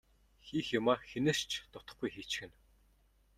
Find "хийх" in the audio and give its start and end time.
0.45-0.67